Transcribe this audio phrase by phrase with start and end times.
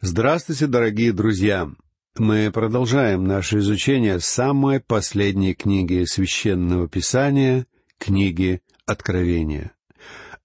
[0.00, 1.68] Здравствуйте, дорогие друзья!
[2.16, 7.66] Мы продолжаем наше изучение самой последней книги Священного Писания,
[7.98, 9.72] книги Откровения.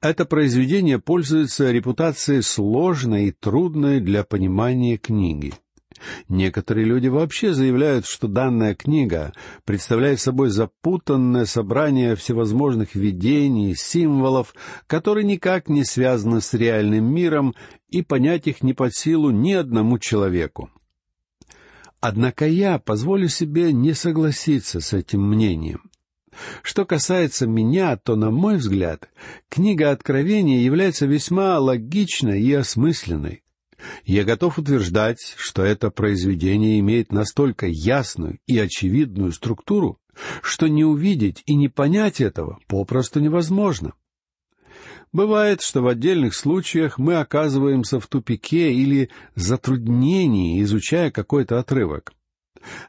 [0.02, 5.54] Это произведение пользуется репутацией сложной и трудной для понимания книги.
[6.28, 9.34] Некоторые люди вообще заявляют, что данная книга
[9.66, 14.54] представляет собой запутанное собрание всевозможных видений, символов,
[14.88, 17.54] которые никак не связаны с реальным миром,
[17.90, 20.70] и понять их не под силу ни одному человеку.
[22.00, 25.90] Однако я позволю себе не согласиться с этим мнением.
[26.62, 29.10] Что касается меня, то, на мой взгляд,
[29.50, 33.43] книга Откровения является весьма логичной и осмысленной.
[34.06, 40.00] Я готов утверждать, что это произведение имеет настолько ясную и очевидную структуру,
[40.42, 43.94] что не увидеть и не понять этого попросту невозможно.
[45.12, 52.14] Бывает, что в отдельных случаях мы оказываемся в тупике или затруднении, изучая какой-то отрывок.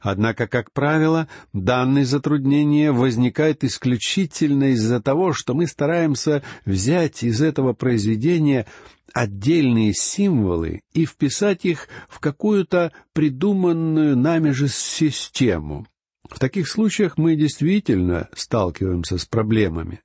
[0.01, 7.73] Однако, как правило, данное затруднение возникает исключительно из-за того, что мы стараемся взять из этого
[7.73, 8.67] произведения
[9.15, 15.87] отдельные символы и вписать их в какую-то придуманную нами же систему.
[16.29, 20.01] В таких случаях мы действительно сталкиваемся с проблемами.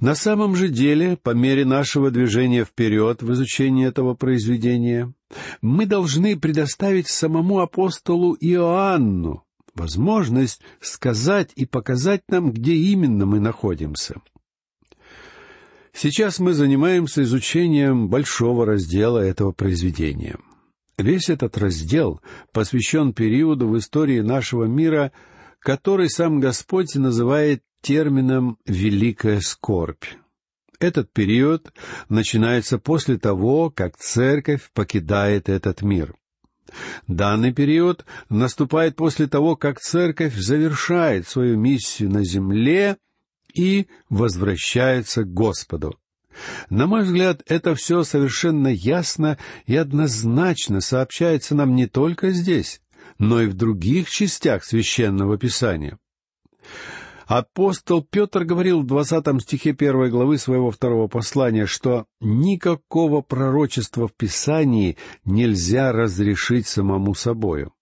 [0.00, 5.14] На самом же деле, по мере нашего движения вперед в изучении этого произведения,
[5.62, 14.20] мы должны предоставить самому апостолу Иоанну возможность сказать и показать нам, где именно мы находимся.
[15.94, 20.36] Сейчас мы занимаемся изучением большого раздела этого произведения.
[20.98, 22.20] Весь этот раздел
[22.52, 25.12] посвящен периоду в истории нашего мира,
[25.60, 30.04] который сам Господь называет термином «великая скорбь».
[30.80, 31.72] Этот период
[32.08, 36.14] начинается после того, как церковь покидает этот мир.
[37.06, 42.96] Данный период наступает после того, как церковь завершает свою миссию на земле
[43.54, 45.98] и возвращается к Господу.
[46.68, 52.80] На мой взгляд, это все совершенно ясно и однозначно сообщается нам не только здесь,
[53.18, 55.98] но и в других частях священного писания.
[57.26, 64.12] Апостол Петр говорил в двадцатом стихе первой главы своего второго послания, что никакого пророчества в
[64.14, 67.72] Писании нельзя разрешить самому собою.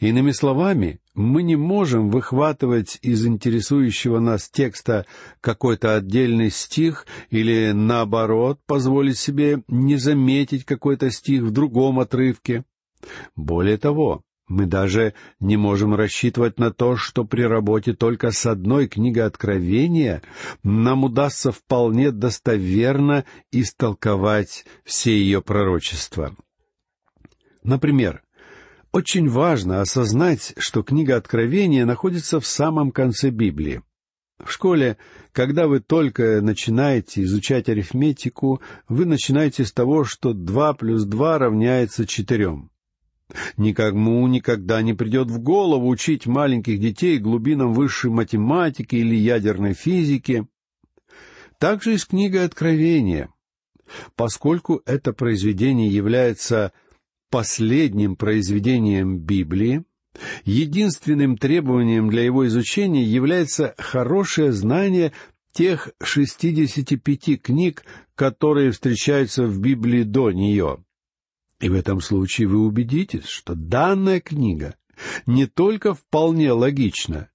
[0.00, 5.06] Иными словами, мы не можем выхватывать из интересующего нас текста
[5.40, 12.64] какой-то отдельный стих или, наоборот, позволить себе не заметить какой-то стих в другом отрывке.
[13.36, 18.88] Более того, мы даже не можем рассчитывать на то, что при работе только с одной
[18.88, 20.22] книгой Откровения
[20.62, 26.36] нам удастся вполне достоверно истолковать все ее пророчества.
[27.62, 28.22] Например,
[28.94, 33.82] очень важно осознать, что книга Откровения находится в самом конце Библии.
[34.38, 34.98] В школе,
[35.32, 42.06] когда вы только начинаете изучать арифметику, вы начинаете с того, что два плюс два равняется
[42.06, 42.70] четырем.
[43.56, 50.46] Никому никогда не придет в голову учить маленьких детей глубинам высшей математики или ядерной физики.
[51.58, 53.28] Также с книгой Откровения.
[54.14, 56.72] Поскольку это произведение является
[57.34, 59.82] последним произведением Библии,
[60.44, 65.12] единственным требованием для его изучения является хорошее знание
[65.50, 67.82] тех 65 книг,
[68.14, 70.84] которые встречаются в Библии до нее.
[71.58, 74.76] И в этом случае вы убедитесь, что данная книга
[75.26, 77.30] не только вполне логична,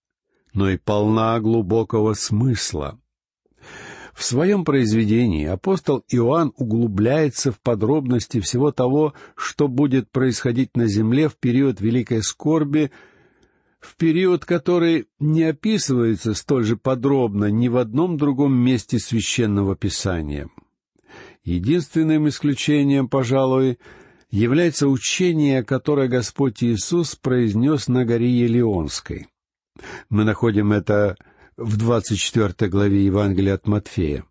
[0.53, 2.97] но и полна глубокого смысла.
[4.13, 11.29] В своем произведении апостол Иоанн углубляется в подробности всего того, что будет происходить на земле
[11.29, 12.91] в период великой скорби,
[13.79, 20.49] в период, который не описывается столь же подробно ни в одном другом месте священного писания.
[21.43, 23.79] Единственным исключением, пожалуй,
[24.29, 29.27] является учение, которое Господь Иисус произнес на горе Елеонской.
[30.09, 31.15] Мы находим это
[31.59, 34.23] в двадцать четвертой главе Евангелия от Матфея.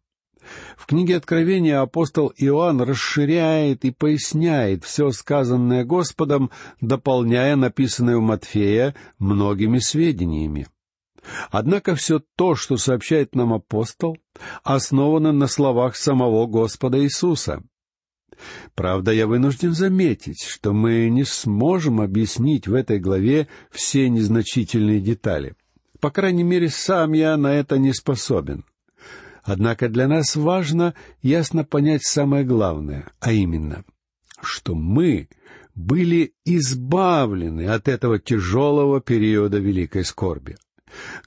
[0.79, 8.95] В книге Откровения апостол Иоанн расширяет и поясняет все сказанное Господом, дополняя написанное у Матфея
[9.19, 10.69] многими сведениями.
[11.51, 14.17] Однако все то, что сообщает нам апостол,
[14.65, 17.63] основано на словах самого Господа Иисуса.
[18.75, 25.57] Правда, я вынужден заметить, что мы не сможем объяснить в этой главе все незначительные детали.
[26.01, 28.65] По крайней мере, сам я на это не способен.
[29.43, 33.85] Однако для нас важно ясно понять самое главное, а именно,
[34.43, 35.29] что мы
[35.75, 40.57] были избавлены от этого тяжелого периода великой скорби.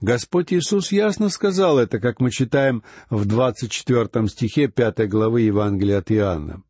[0.01, 6.00] Господь Иисус ясно сказал это, как мы читаем в двадцать четвертом стихе пятой главы Евангелия
[6.00, 6.63] от Иоанна.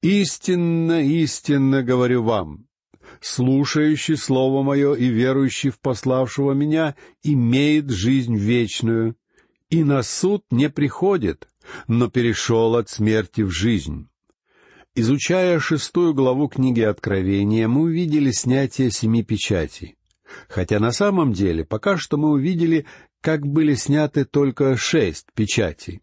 [0.00, 2.66] «Истинно, истинно говорю вам,
[3.20, 9.16] слушающий Слово Мое и верующий в пославшего Меня имеет жизнь вечную,
[9.70, 11.48] и на суд не приходит,
[11.88, 14.08] но перешел от смерти в жизнь».
[14.96, 19.96] Изучая шестую главу книги Откровения, мы увидели снятие семи печатей.
[20.48, 22.86] Хотя на самом деле пока что мы увидели,
[23.20, 26.00] как были сняты только шесть печатей.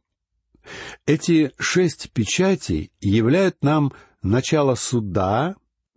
[1.05, 5.55] Эти шесть печатей являют нам начало суда,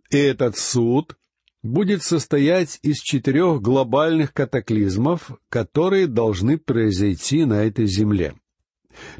[0.09, 1.17] и этот суд
[1.63, 8.35] будет состоять из четырех глобальных катаклизмов, которые должны произойти на этой земле.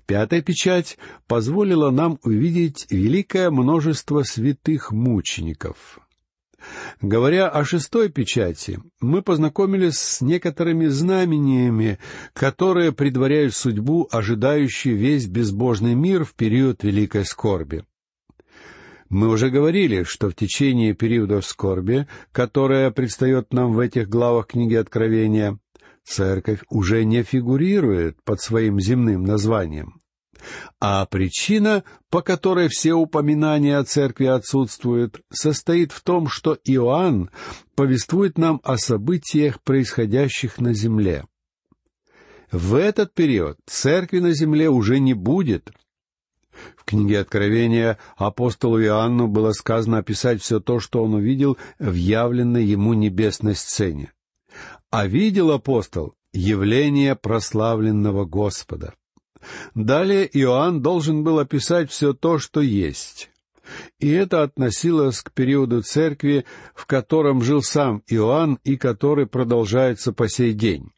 [0.06, 0.98] Пятая печать
[1.28, 6.00] позволила нам увидеть великое множество святых мучеников.
[7.02, 12.00] Говоря о шестой печати, мы познакомились с некоторыми знамениями,
[12.34, 17.84] которые предваряют судьбу, ожидающую весь безбожный мир в период великой скорби.
[19.10, 24.76] Мы уже говорили, что в течение периода скорби, которая предстает нам в этих главах книги
[24.76, 25.60] Откровения,
[26.04, 30.02] церковь уже не фигурирует под своим земным названием.
[30.80, 37.30] А причина, по которой все упоминания о церкви отсутствуют, состоит в том, что Иоанн
[37.76, 41.26] повествует нам о событиях, происходящих на земле.
[42.52, 45.72] В этот период церкви на земле уже не будет.
[46.78, 52.66] В книге Откровения апостолу Иоанну было сказано описать все то, что он увидел в явленной
[52.66, 54.12] ему небесной сцене.
[54.90, 58.94] А видел апостол явление прославленного Господа.
[59.74, 63.30] Далее Иоанн должен был описать все то, что есть.
[64.00, 70.28] И это относилось к периоду церкви, в котором жил сам Иоанн и который продолжается по
[70.30, 70.92] сей день.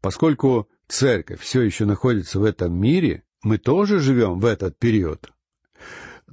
[0.00, 5.30] Поскольку церковь все еще находится в этом мире, мы тоже живем в этот период.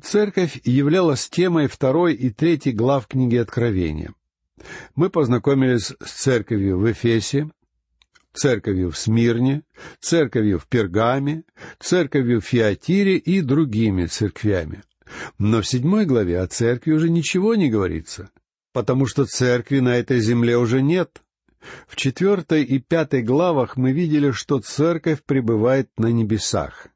[0.01, 4.13] Церковь являлась темой второй и третьей глав книги Откровения.
[4.95, 7.49] Мы познакомились с церковью в Эфесе,
[8.33, 9.63] церковью в Смирне,
[9.99, 11.43] церковью в Пергаме,
[11.79, 14.83] церковью в Фиатире и другими церквями.
[15.37, 18.29] Но в седьмой главе о церкви уже ничего не говорится,
[18.71, 21.21] потому что церкви на этой земле уже нет.
[21.87, 26.87] В четвертой и пятой главах мы видели, что церковь пребывает на небесах.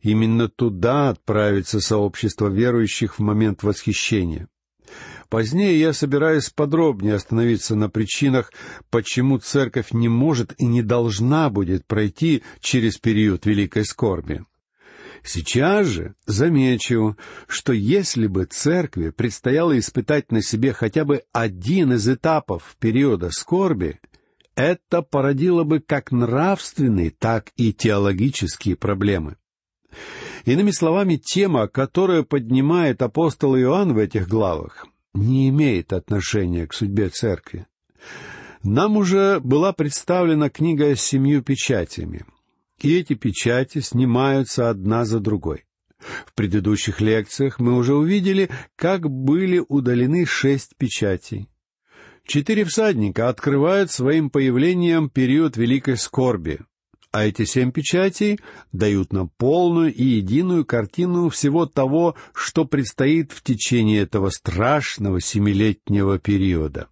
[0.00, 4.48] Именно туда отправится сообщество верующих в момент восхищения.
[5.28, 8.52] Позднее я собираюсь подробнее остановиться на причинах,
[8.90, 14.44] почему церковь не может и не должна будет пройти через период великой скорби.
[15.24, 17.16] Сейчас же замечу,
[17.48, 23.98] что если бы церкви предстояло испытать на себе хотя бы один из этапов периода скорби,
[24.54, 29.36] это породило бы как нравственные, так и теологические проблемы.
[30.44, 37.08] Иными словами, тема, которую поднимает апостол Иоанн в этих главах, не имеет отношения к судьбе
[37.08, 37.66] церкви.
[38.62, 42.24] Нам уже была представлена книга с семью печатями,
[42.80, 45.64] и эти печати снимаются одна за другой.
[45.98, 51.48] В предыдущих лекциях мы уже увидели, как были удалены шесть печатей.
[52.26, 56.60] Четыре всадника открывают своим появлением период великой скорби,
[57.14, 58.40] а эти семь печатей
[58.72, 66.18] дают нам полную и единую картину всего того, что предстоит в течение этого страшного семилетнего
[66.18, 66.88] периода.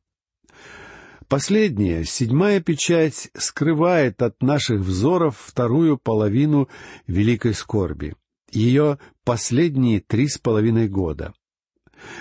[1.27, 6.69] Последняя, седьмая печать, скрывает от наших взоров вторую половину
[7.09, 8.15] великой скорби,
[8.53, 11.35] ее последние три с половиной года.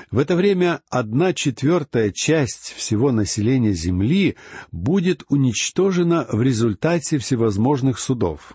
[0.10, 4.36] В это время одна четвертая часть всего населения Земли
[4.72, 8.54] будет уничтожена в результате всевозможных судов.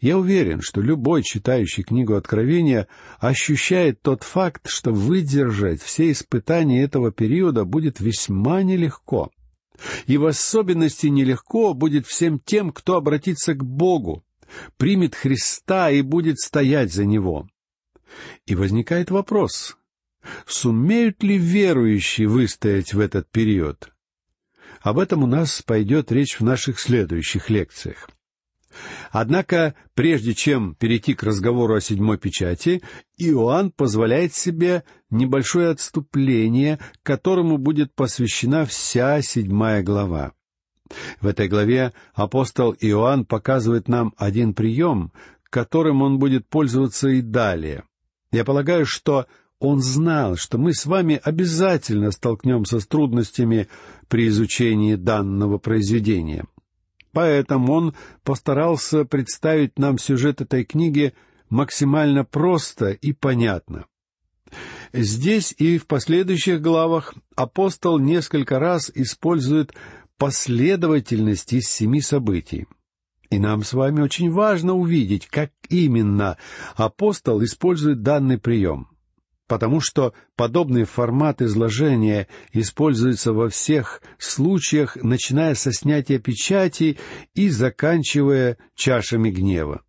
[0.00, 7.12] Я уверен, что любой читающий книгу Откровения ощущает тот факт, что выдержать все испытания этого
[7.12, 9.30] периода будет весьма нелегко.
[10.06, 14.24] И в особенности нелегко будет всем тем, кто обратится к Богу,
[14.76, 17.48] примет Христа и будет стоять за Него.
[18.46, 19.76] И возникает вопрос,
[20.46, 23.92] Сумеют ли верующие выстоять в этот период?
[24.80, 28.08] Об этом у нас пойдет речь в наших следующих лекциях.
[29.10, 32.82] Однако, прежде чем перейти к разговору о седьмой печати,
[33.16, 40.32] Иоанн позволяет себе небольшое отступление, которому будет посвящена вся седьмая глава.
[41.20, 45.12] В этой главе апостол Иоанн показывает нам один прием,
[45.50, 47.84] которым он будет пользоваться и далее.
[48.30, 49.26] Я полагаю, что
[49.60, 53.68] он знал, что мы с вами обязательно столкнемся с трудностями
[54.08, 56.44] при изучении данного произведения.
[57.12, 61.14] Поэтому он постарался представить нам сюжет этой книги
[61.48, 63.86] максимально просто и понятно.
[64.92, 69.74] Здесь и в последующих главах апостол несколько раз использует
[70.16, 72.66] последовательность из семи событий.
[73.30, 76.38] И нам с вами очень важно увидеть, как именно
[76.76, 78.88] апостол использует данный прием,
[79.48, 86.98] потому что подобный формат изложения используется во всех случаях, начиная со снятия печати
[87.34, 89.82] и заканчивая чашами гнева.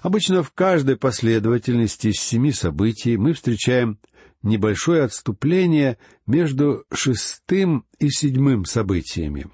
[0.00, 3.98] Обычно в каждой последовательности из семи событий мы встречаем
[4.42, 9.46] небольшое отступление между шестым и седьмым событиями.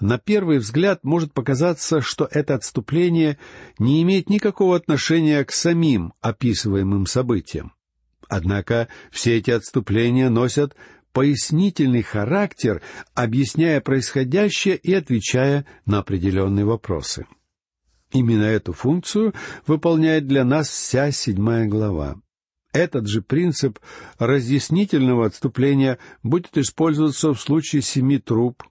[0.00, 3.38] На первый взгляд может показаться, что это отступление
[3.78, 7.72] не имеет никакого отношения к самим описываемым событиям.
[8.28, 10.76] Однако все эти отступления носят
[11.12, 12.82] пояснительный характер,
[13.14, 17.26] объясняя происходящее и отвечая на определенные вопросы.
[18.12, 19.34] Именно эту функцию
[19.66, 22.20] выполняет для нас вся седьмая глава.
[22.72, 23.78] Этот же принцип
[24.18, 28.62] разъяснительного отступления будет использоваться в случае семи труб,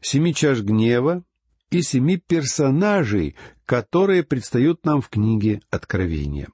[0.00, 1.24] семи чаш гнева
[1.70, 6.48] и семи персонажей, которые предстают нам в книге Откровения.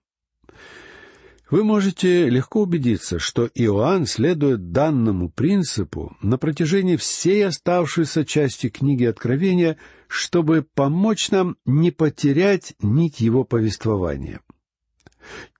[1.51, 9.05] Вы можете легко убедиться, что Иоанн следует данному принципу на протяжении всей оставшейся части книги
[9.05, 9.77] Откровения,
[10.09, 14.41] чтобы помочь нам не потерять нить его повествования.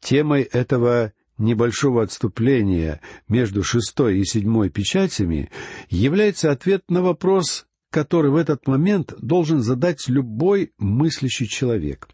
[0.01, 5.51] Темой этого небольшого отступления между шестой и седьмой печатями
[5.91, 12.09] является ответ на вопрос, который в этот момент должен задать любой мыслящий человек.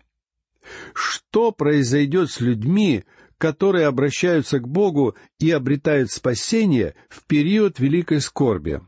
[0.93, 3.05] Что произойдет с людьми,
[3.41, 8.83] которые обращаются к Богу и обретают спасение в период великой скорби?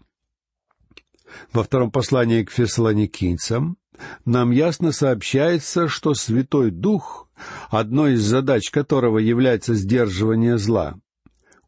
[1.55, 3.79] Во втором послании к фессалоникийцам
[4.27, 7.31] нам ясно сообщается, что Святой Дух,
[7.71, 11.01] одной из задач которого является сдерживание зла,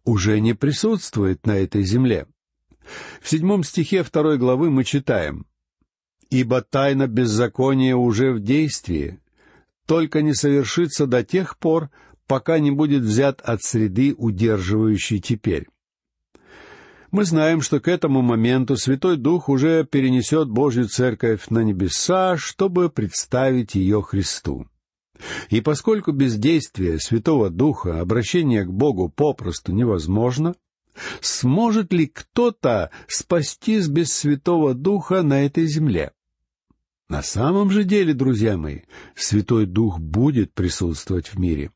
[0.05, 2.27] уже не присутствует на этой земле.
[3.23, 5.47] В седьмом стихе второй главы мы читаем
[6.29, 9.21] «Ибо тайна беззакония уже в действии,
[9.87, 11.91] только не совершится до тех пор,
[12.27, 15.67] пока не будет взят от среды, удерживающей теперь».
[17.15, 22.91] Мы знаем, что к этому моменту Святой Дух уже перенесет Божью Церковь на небеса, чтобы
[22.91, 24.67] представить ее Христу.
[25.49, 30.57] И поскольку без действия Святого Духа обращение к Богу попросту невозможно,
[31.21, 36.11] сможет ли кто-то спастись без Святого Духа на этой земле?
[37.09, 38.81] На самом же деле, друзья мои,
[39.15, 41.71] Святой Дух будет присутствовать в мире.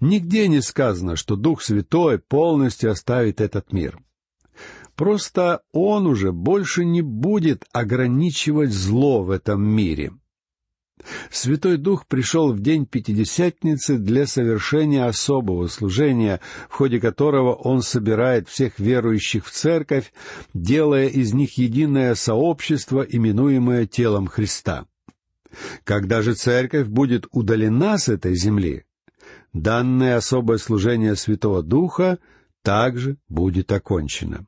[0.00, 3.98] Нигде не сказано, что Дух Святой полностью оставит этот мир.
[4.96, 10.12] Просто он уже больше не будет ограничивать зло в этом мире.
[11.30, 18.48] Святой Дух пришел в день Пятидесятницы для совершения особого служения, в ходе которого Он собирает
[18.48, 20.12] всех верующих в церковь,
[20.54, 24.86] делая из них единое сообщество, именуемое телом Христа.
[25.82, 28.84] Когда же церковь будет удалена с этой земли,
[29.54, 32.18] данное особое служение Святого Духа
[32.62, 34.46] также будет окончено.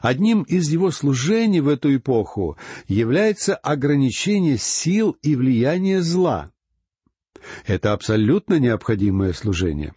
[0.00, 2.56] Одним из его служений в эту эпоху
[2.86, 6.52] является ограничение сил и влияния зла.
[7.66, 9.94] Это абсолютно необходимое служение,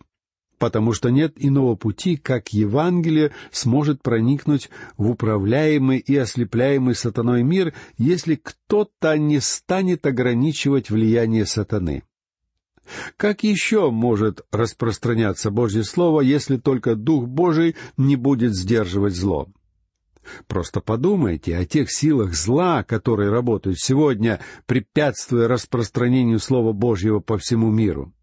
[0.58, 7.74] потому что нет иного пути, как Евангелие сможет проникнуть в управляемый и ослепляемый сатаной мир,
[7.98, 12.04] если кто-то не станет ограничивать влияние сатаны.
[13.18, 19.48] Как еще может распространяться Божье Слово, если только Дух Божий не будет сдерживать зло?
[20.48, 27.72] Просто подумайте о тех силах зла, которые работают сегодня, препятствуя распространению Слова Божьего по всему
[27.72, 28.14] миру.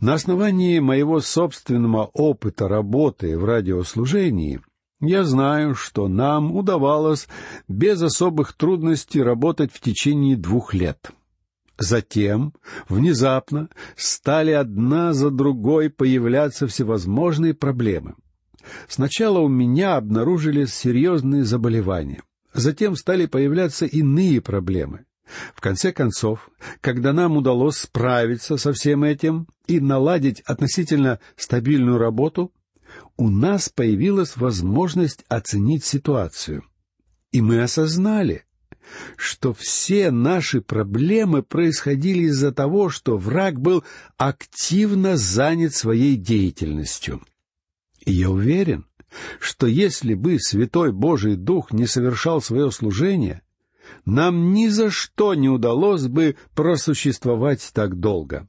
[0.00, 4.60] На основании моего собственного опыта работы в радиослужении
[5.00, 7.28] я знаю, что нам удавалось
[7.66, 11.10] без особых трудностей работать в течение двух лет.
[11.78, 12.54] Затем,
[12.88, 18.14] внезапно, стали одна за другой появляться всевозможные проблемы—
[18.88, 22.22] Сначала у меня обнаружились серьезные заболевания.
[22.54, 25.04] Затем стали появляться иные проблемы.
[25.54, 26.48] В конце концов,
[26.80, 32.52] когда нам удалось справиться со всем этим и наладить относительно стабильную работу,
[33.18, 36.64] у нас появилась возможность оценить ситуацию.
[37.30, 38.44] И мы осознали,
[39.16, 43.84] что все наши проблемы происходили из-за того, что враг был
[44.16, 47.22] активно занят своей деятельностью.
[48.04, 48.86] И я уверен,
[49.40, 53.42] что если бы Святой Божий Дух не совершал свое служение,
[54.04, 58.48] нам ни за что не удалось бы просуществовать так долго.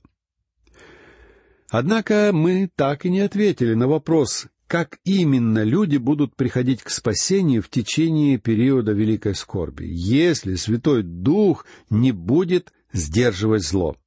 [1.69, 7.63] Однако мы так и не ответили на вопрос, как именно люди будут приходить к спасению
[7.63, 13.97] в течение периода великой скорби, если Святой Дух не будет сдерживать зло.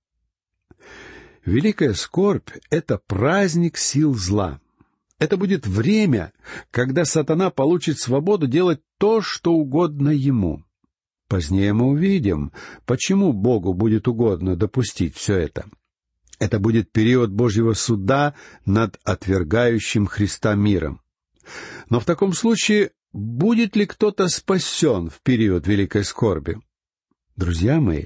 [1.44, 4.60] Великая скорбь— это праздник сил зла.
[5.18, 6.32] Это будет время,
[6.70, 10.62] когда сатана получит свободу делать то, что угодно ему.
[11.26, 12.52] Позднее мы увидим,
[12.86, 15.64] почему Богу будет угодно допустить все это.
[16.38, 18.34] Это будет период Божьего суда
[18.64, 21.00] над отвергающим Христа миром.
[21.88, 26.58] Но в таком случае будет ли кто-то спасен в период великой скорби?
[27.36, 28.04] Друзья мои,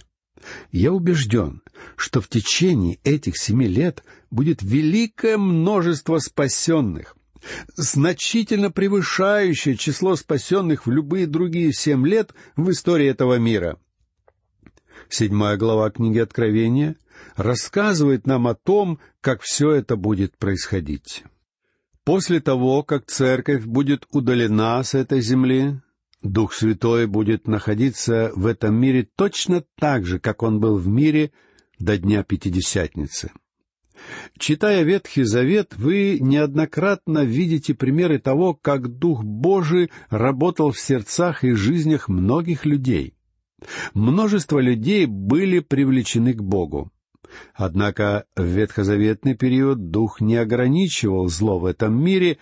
[0.73, 1.63] я убежден,
[1.97, 7.17] что в течение этих семи лет будет великое множество спасенных,
[7.77, 13.79] значительно превышающее число спасенных в любые другие семь лет в истории этого мира.
[15.09, 16.97] Седьмая глава книги Откровения
[17.37, 21.25] рассказывает нам о том, как все это будет происходить.
[22.05, 25.81] После того, как церковь будет удалена с этой земли,
[26.23, 31.33] Дух Святой будет находиться в этом мире точно так же, как он был в мире
[31.79, 33.33] до Дня Пятидесятницы.
[34.39, 41.53] Читая Ветхий Завет, вы неоднократно видите примеры того, как Дух Божий работал в сердцах и
[41.53, 43.15] жизнях многих людей.
[43.95, 46.93] Множество людей были привлечены к Богу.
[47.55, 52.39] Однако в ветхозаветный период Дух не ограничивал зло в этом мире,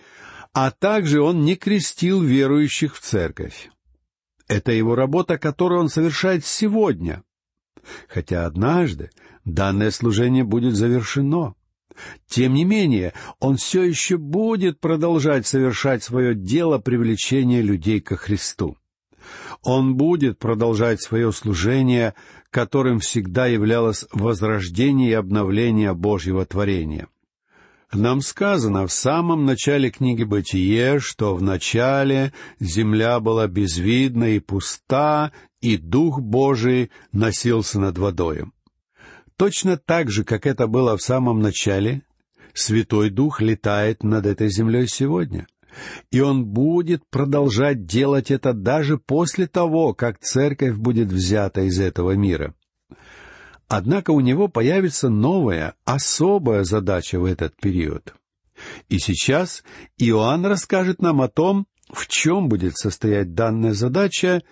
[0.53, 3.69] а также Он не крестил верующих в церковь.
[4.47, 7.23] Это его работа, которую Он совершает сегодня.
[8.07, 9.09] Хотя однажды
[9.43, 11.55] данное служение будет завершено.
[12.27, 18.77] Тем не менее, Он все еще будет продолжать совершать свое дело привлечения людей ко Христу.
[19.63, 22.13] Он будет продолжать свое служение,
[22.51, 27.07] которым всегда являлось возрождение и обновление Божьего творения.
[27.93, 35.31] Нам сказано в самом начале книги «Бытие», что в начале земля была безвидна и пуста,
[35.61, 38.51] и Дух Божий носился над водою.
[39.37, 42.03] Точно так же, как это было в самом начале,
[42.53, 45.45] Святой Дух летает над этой землей сегодня.
[46.11, 52.11] И он будет продолжать делать это даже после того, как церковь будет взята из этого
[52.11, 52.53] мира.
[53.67, 58.13] Однако у него появится новая, особая задача в этот период.
[58.89, 59.63] И сейчас
[59.97, 64.43] Иоанн расскажет нам о том, в чем будет состоять данная задача,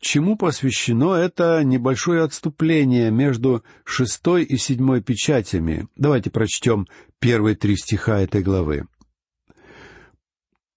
[0.00, 5.88] чему посвящено это небольшое отступление между шестой и седьмой печатями.
[5.96, 6.86] Давайте прочтем
[7.18, 8.86] первые три стиха этой главы.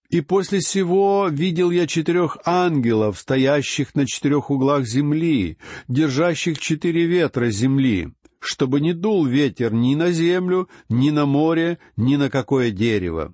[0.09, 7.49] И после сего видел я четырех ангелов, стоящих на четырех углах земли, держащих четыре ветра
[7.49, 13.33] земли, чтобы не дул ветер ни на землю, ни на море, ни на какое дерево.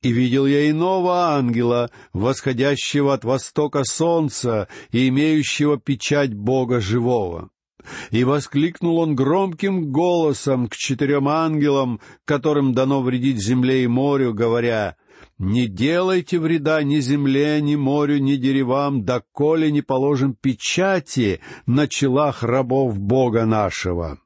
[0.00, 7.50] И видел я иного ангела, восходящего от востока солнца и имеющего печать Бога живого.
[8.10, 14.96] И воскликнул он громким голосом к четырем ангелам, которым дано вредить земле и морю, говоря,
[15.42, 22.44] «Не делайте вреда ни земле, ни морю, ни деревам, доколе не положим печати на челах
[22.44, 24.20] рабов Бога нашего».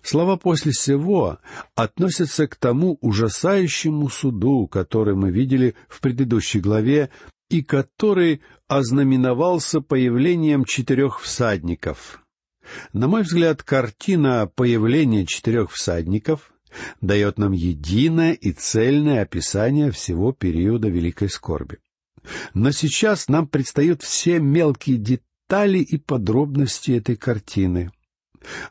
[0.00, 1.38] Слова «после сего»
[1.74, 7.10] относятся к тому ужасающему суду, который мы видели в предыдущей главе,
[7.48, 12.24] и который ознаменовался появлением четырех всадников.
[12.92, 16.52] На мой взгляд, картина появления четырех всадников
[17.00, 21.78] дает нам единое и цельное описание всего периода Великой Скорби.
[22.54, 27.90] Но сейчас нам предстают все мелкие детали и подробности этой картины.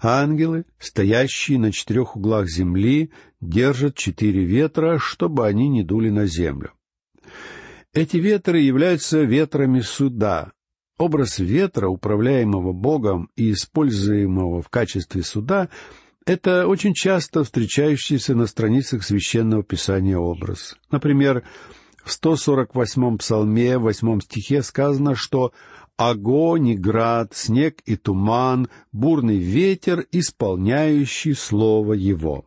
[0.02, 6.72] Ангелы, стоящие на четырех углах земли, держат четыре ветра, чтобы они не дули на землю.
[7.94, 10.52] Эти ветры являются ветрами суда.
[10.98, 15.70] Образ ветра, управляемого Богом и используемого в качестве суда,
[16.30, 20.78] это очень часто встречающийся на страницах священного писания образ.
[20.92, 21.44] Например,
[22.04, 25.54] в 148-м псалме, в 8 стихе сказано, что
[25.98, 32.46] огонь и град, снег и туман, бурный ветер, исполняющий слово его.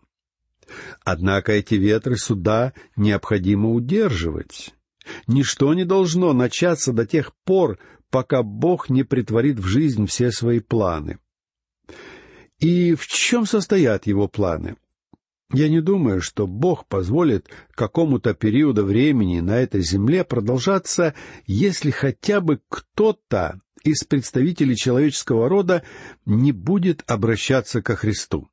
[1.05, 4.75] Однако эти ветры суда необходимо удерживать.
[5.27, 10.61] Ничто не должно начаться до тех пор, пока Бог не притворит в жизнь все свои
[10.61, 11.19] планы.
[12.63, 14.77] И в чем состоят его планы?
[15.53, 22.41] Я не думаю, что Бог позволит какому-то периоду времени на этой земле продолжаться, если хотя
[22.41, 25.83] бы кто-то из представителей человеческого рода
[26.25, 28.49] не будет обращаться ко Христу.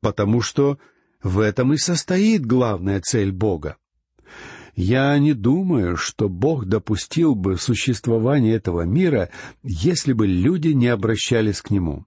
[0.00, 0.78] Потому что
[1.22, 3.76] в этом и состоит главная цель Бога.
[4.74, 9.28] Я не думаю, что Бог допустил бы существование этого мира,
[9.62, 12.06] если бы люди не обращались к Нему.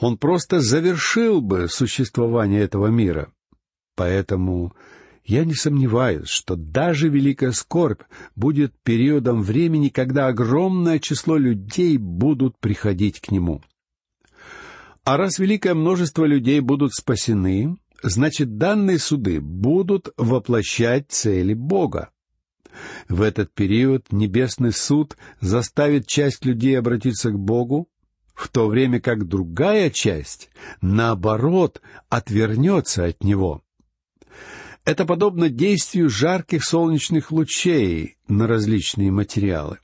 [0.00, 3.32] Он просто завершил бы существование этого мира.
[3.94, 4.74] Поэтому
[5.24, 8.02] я не сомневаюсь, что даже великая скорбь
[8.36, 13.62] будет периодом времени, когда огромное число людей будут приходить к Нему.
[15.04, 22.10] А раз великое множество людей будут спасены, значит, данные суды будут воплощать цели Бога.
[23.08, 27.88] В этот период небесный суд заставит часть людей обратиться к Богу,
[28.36, 30.50] в то время как другая часть,
[30.82, 33.62] наоборот, отвернется от Него.
[34.84, 39.78] Это подобно действию жарких солнечных лучей на различные материалы.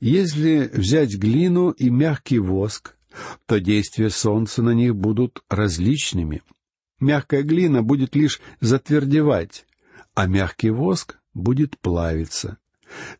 [0.00, 2.96] Если взять глину и мягкий воск,
[3.46, 6.42] то действия солнца на них будут различными.
[7.00, 9.66] Мягкая глина будет лишь затвердевать,
[10.14, 12.56] а мягкий воск будет плавиться.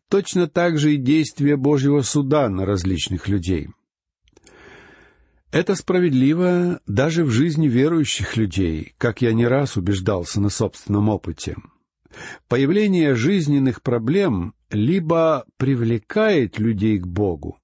[0.09, 3.69] Точно так же и действия Божьего суда на различных людей.
[5.51, 11.55] Это справедливо даже в жизни верующих людей, как я не раз убеждался на собственном опыте.
[12.47, 17.57] Появление жизненных проблем либо привлекает людей к Богу,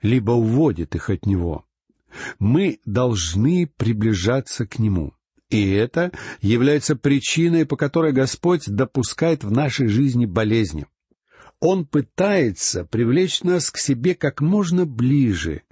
[0.00, 1.66] либо уводит их от Него.
[2.38, 5.12] Мы должны приближаться к Нему.
[5.50, 10.86] И это является причиной, по которой Господь допускает в нашей жизни болезни.
[11.60, 15.62] Он пытается привлечь нас к себе как можно ближе,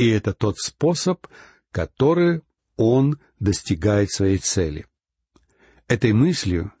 [0.00, 1.26] и это тот способ,
[1.72, 2.40] который
[2.78, 4.86] он достигает своей цели.
[5.88, 6.72] Этой мыслью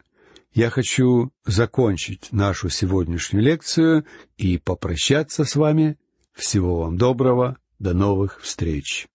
[0.54, 4.06] я хочу закончить нашу сегодняшнюю лекцию
[4.38, 5.98] и попрощаться с вами.
[6.32, 9.06] Всего вам доброго, до новых встреч.